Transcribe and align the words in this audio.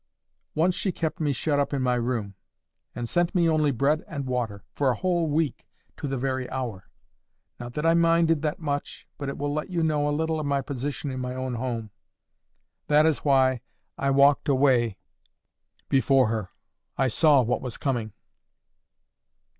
Once 0.55 0.73
she 0.73 0.91
kept 0.91 1.19
me 1.19 1.31
shut 1.31 1.59
up 1.59 1.75
in 1.75 1.81
my 1.83 1.93
room, 1.93 2.33
and 2.95 3.07
sent 3.07 3.35
me 3.35 3.47
only 3.47 3.69
bread 3.69 4.03
and 4.07 4.25
water, 4.25 4.63
for 4.73 4.89
a 4.89 4.95
whole 4.95 5.29
week 5.29 5.67
to 5.95 6.07
the 6.07 6.17
very 6.17 6.49
hour. 6.49 6.89
Not 7.59 7.73
that 7.73 7.85
I 7.85 7.93
minded 7.93 8.41
that 8.41 8.57
much, 8.59 9.07
but 9.19 9.29
it 9.29 9.37
will 9.37 9.53
let 9.53 9.69
you 9.69 9.83
know 9.83 10.09
a 10.09 10.09
little 10.09 10.39
of 10.39 10.47
my 10.47 10.61
position 10.61 11.11
in 11.11 11.19
my 11.19 11.35
own 11.35 11.53
home. 11.53 11.91
That 12.87 13.05
is 13.05 13.19
why 13.19 13.61
I 13.95 14.09
walked 14.09 14.49
away 14.49 14.97
before 15.87 16.29
her. 16.29 16.49
I 16.97 17.07
saw 17.07 17.43
what 17.43 17.61
was 17.61 17.77
coming." 17.77 18.11